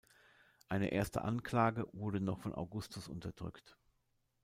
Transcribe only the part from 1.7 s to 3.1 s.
wurde noch von Augustus